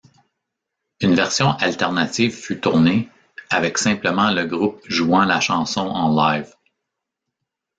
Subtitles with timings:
[1.01, 3.07] Une version alternative fut tournée,
[3.51, 6.51] avec simplement le groupe jouant la chanson en live.